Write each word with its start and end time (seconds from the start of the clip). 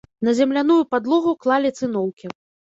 На 0.27 0.31
земляную 0.37 0.77
падлогу 0.95 1.35
клалі 1.45 1.73
цыноўкі. 1.81 2.33